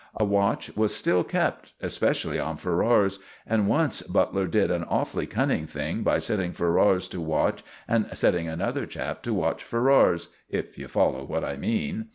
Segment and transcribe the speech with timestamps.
[0.15, 5.67] A watch was still kept, especially on Ferrars; and once Butler did an awfully cunning
[5.67, 10.87] thing by setting Ferrars to watch and setting another chap to watch Ferrars, if you
[10.87, 12.07] follow what I mean.